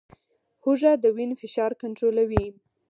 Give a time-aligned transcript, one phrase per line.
[0.63, 2.45] هوږه د وینې فشار کنټرولوي